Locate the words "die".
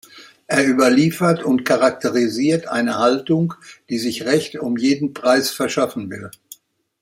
3.91-3.99